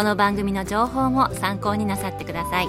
[0.00, 2.68] この番組の情報も参考になさってください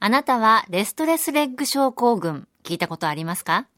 [0.00, 3.68] あなたはレストレスレッグ症候群聞いたことありますか？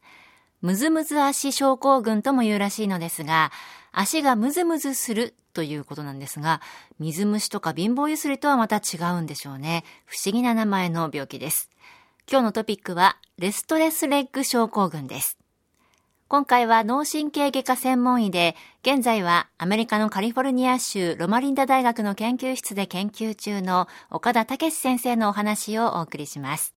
[0.59, 3.53] ムズムズ足症候群とも言うらしいのですが
[3.93, 6.59] 足がムズムズするということなんですが、
[6.99, 9.85] 水虫とか貧乏ゆすりとはまた違うんでしょうね。
[10.05, 11.69] 不思議な名前の病気です。
[12.29, 15.37] 今日のトピックは、レストレスレッグ症候群です。
[16.33, 26.73] 今回は脳神経外科専門医で、現在はアメリカのカリフォルニア州ロマリンダ大学の研究室で研究中の岡田武先生のお話をお送りします。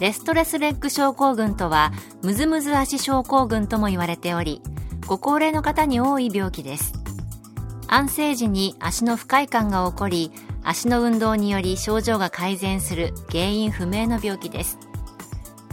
[0.00, 1.92] レストレスレッグ症候群とは、
[2.24, 4.62] ムズムズ足症候群とも言われており、
[5.06, 6.92] ご高齢の方に多い病気です。
[7.86, 10.32] 安静時に足の不快感が起こり、
[10.64, 14.76] 足の運動により症状が改善する原因不明の病気です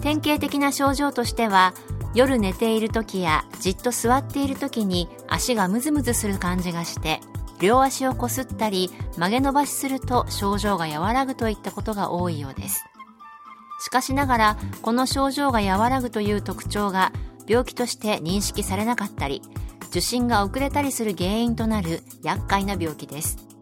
[0.04, 1.74] 典型的な症状としては
[2.14, 7.22] 夜寝ている時やじっと座っている時に足がムズムズする感じがして
[7.62, 12.84] 両足をこすったり曲げ伸ばしすると症状が和らぐといったことが多いようです。
[13.80, 17.14] しかしながらこの症状が和らぐという特徴が
[17.48, 19.42] 病気として認識されなかったり
[19.88, 23.53] 受診が遅れたりする原因となる厄介な病気です。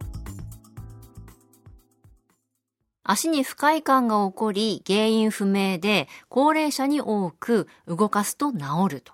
[3.11, 9.11] 足に不快感が起こり原因不明で高齢者に多く動かすと治ると。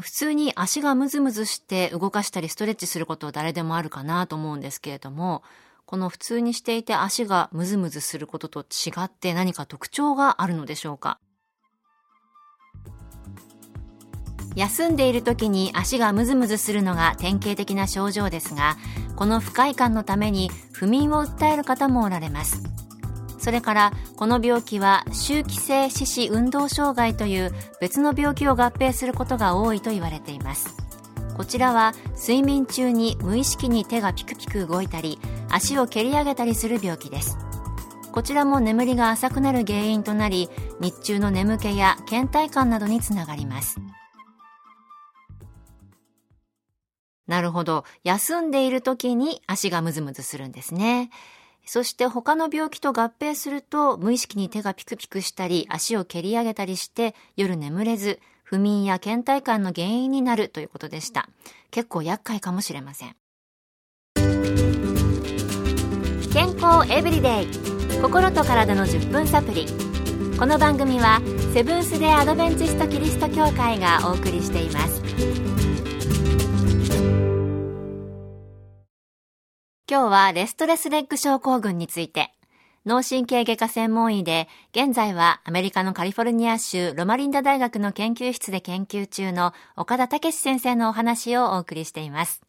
[0.00, 5.44] 普通に足がムズムズして動かしたりストレッチすることは誰でもあるかなと思うんですけれども、
[5.86, 11.20] この普通にしていて足がムズムズすることと違って何か特徴があるのでしょうか？
[14.54, 18.76] 休んでいる時に足がムズムズするのが典型的な症状ですが
[19.16, 22.62] この不快感のために不眠を訴える方もおられます。
[23.38, 30.76] それからこの病気は周期性四肢運動障害という別の病気を合併することが多いと言われています。
[31.36, 35.18] こちらは睡眠中に無意識に手がピクピク動いたり
[35.50, 37.36] 足を蹴り上げたりする病気です。
[38.12, 40.48] こちらも眠りが浅くなる原因となり
[40.78, 43.80] 日中の眠気や倦怠感などにつながります。
[47.26, 47.84] なるほど。
[48.04, 51.10] 休んでいる時に足がムズムズするんですね。
[51.64, 61.28] そして他の病気と合併すると無意識に手がピクピクしたり足を蹴り上げたりして夜眠れず不眠や倦怠感の原因になるということでした。
[61.70, 63.16] 結構厄介かもしれません。
[66.32, 67.46] 健康エブリデイ
[68.00, 69.66] 心と体の10分サプリ
[70.38, 71.20] この番組は
[71.52, 75.51] セブンス・デ・アドベンチスト・キリスト教会がお送りしています。
[79.92, 82.32] 今日はレストレスレッグ症候群について、
[82.86, 92.40] 脳神経外科専門医で、現在はアメリカのカリフォルニア州ロマリンダ大学の研究室で研究中の岡田武先生のお話をお送りしています。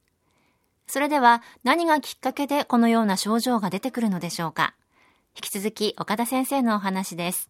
[0.88, 4.74] それでは何がきっかけでこのような症状が出てくるのでしょうか
[5.36, 7.50] 引き続き岡田先生のお話です。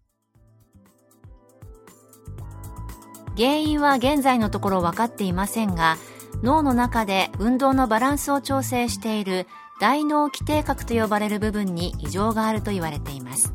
[3.37, 5.97] 原因は現在のところ分かっていませんが、
[6.41, 9.45] 脳の中で運動のバランスを調整している
[9.79, 13.53] 大脳基底核と呼ばれる部分に異常があると言われています。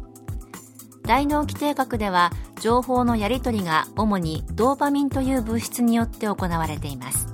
[1.03, 2.31] 大脳基底核では
[2.61, 7.29] 情報のやり取りが主にドーパミンという物質によって行われています。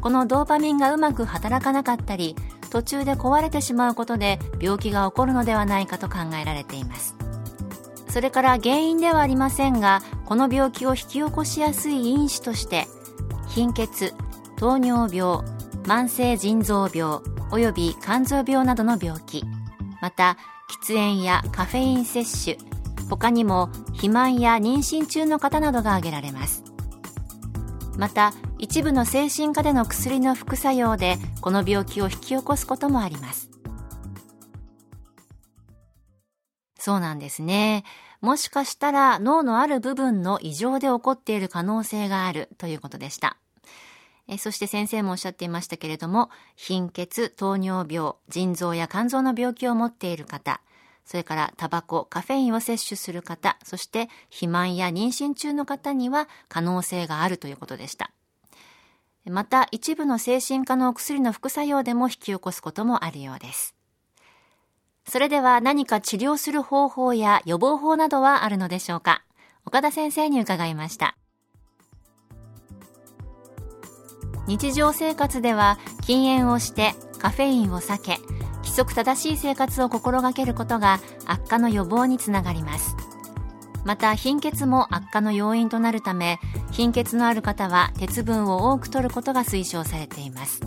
[0.00, 2.36] このドーパミンがうまく働かなかったり
[2.70, 7.16] 途中で壊れてしまうことで病気が起こるのではないかと考えられています。
[8.08, 12.86] それから原因ではありませんがこの病気を引き起こしやすい因子として
[13.48, 14.14] 貧血
[14.56, 15.38] 糖尿病
[15.84, 19.44] 慢性腎臓病及び肝臓病などの病気。
[20.00, 20.36] また
[20.82, 22.70] 喫煙やカフェイン摂取
[23.08, 26.64] 他にも肥満や妊娠中の方などが挙げられます。
[27.98, 33.50] また一部の精神科での薬の副作用でこの病気を引き起こすこともあります。
[36.78, 37.84] そうなんですね。
[38.22, 43.36] もしかしたら脳のある部分の異常で起こっている可能性があるということでした。
[44.30, 50.62] えそして先生もおっしゃっていましたけれども貧血糖尿病腎臓や肝臓の病気を持っている方
[51.04, 58.12] それからタバコ、カフェインを摂取する方、そして肥満や妊娠中の方には可能性があるということでした。
[59.24, 63.74] また一部の精神科のお薬の副作用でも引き起こすこともあるようです。
[65.04, 69.24] それでは何か治療する方法や予防法などはあるのでしょうか？
[69.66, 71.16] 岡田先生に伺いました。
[74.46, 78.18] 日常生活では禁煙をしてカフェインを避け
[78.58, 82.96] 規則正しい生活を心がけることが悪化の予防につながります。
[83.84, 86.38] また貧血も悪化の要因となるため
[86.70, 90.60] 貧血のある方は鉄分を多く摂ることが推奨されています。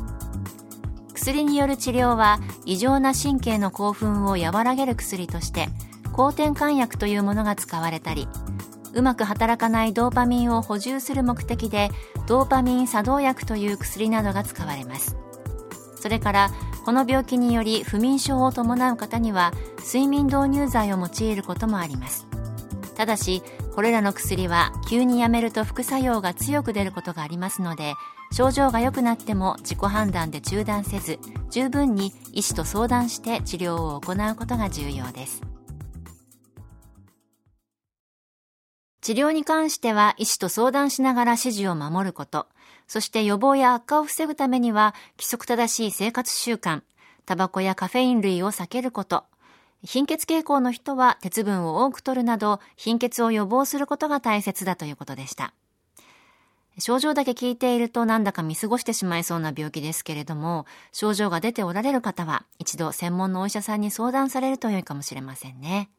[1.13, 5.67] 薬による治療は異常な神経の興奮を和らげる薬として
[6.11, 8.27] 抗転換薬というものが使われたり
[8.93, 11.89] うまく働かないドーパミンを補充する目的で
[12.27, 15.15] ドーパミン作動薬という薬などが使われます。
[15.95, 16.51] それから
[16.85, 22.27] この病気により不眠症を伴う方には睡眠導入剤を用いることもあります。
[22.95, 23.41] ただし
[23.73, 27.95] これらの薬は急にやめると副作用が強く出ることがありますので
[28.31, 31.19] 症状が良くなっても自己判断で中断せず
[31.49, 35.52] 十分に医師と相談して治療を行うことが重要です。
[39.03, 42.47] 治療に関しては医師と相談しながら指示を守ること
[42.87, 46.81] そして予防や悪化を防ぐためには規則正しい生活習慣
[47.25, 49.25] タバコやカフェイン類を避けること
[49.83, 55.53] 貧血傾向の人は鉄分を多く摂るなど貧血を予防することが大切だということでした。
[56.79, 65.89] 症状だけ聞いているとなんだか見過ごしてしまいそうな病気ですけれども、症状が出ておられる方は一度専門のお医者さんに相談されると良いかもしれませんね。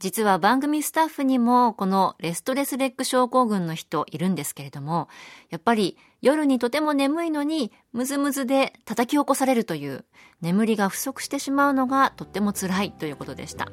[0.00, 5.08] 実は番組スタッフにもこのレストレスレッグ症候群の人いるんですけれども、
[5.50, 10.06] やっぱり夜にとても眠いのにムズムズで叩き起こされるという
[10.40, 13.68] 眠りが不足してしまうのがとっても辛いということでした。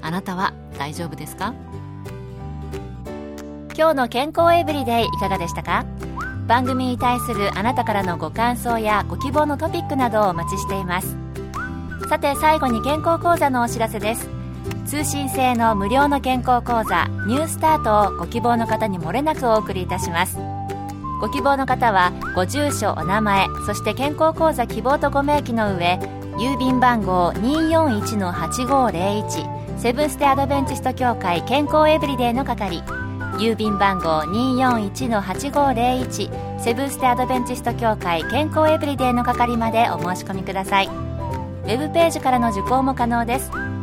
[0.00, 1.52] あなたは大丈夫ですか？
[3.76, 5.84] 今日の健康エブリデイいかがでしたか？
[6.46, 11.16] 番組に対するあなたからのご感想やご希望のトピックなどをお待ちしています。
[12.08, 14.28] さて最後に健康講座のお知らせです。
[14.90, 20.36] 通信制の無料の健康講座ニュースタートをご希望の方にもれなくお送りいたします。
[21.20, 26.00] ご希望の方はご住所お名前そして健康講座希望とご明記の上
[26.38, 32.82] 郵便番号241-8501セブンステアドベンチスト協会健康エブリデイの係
[33.38, 40.88] 郵便番号241-8501セブンステアドベンチスト協会健康エブリデイの係までお申し込みください。
[40.88, 43.69] ウェブページからの受講も可能です。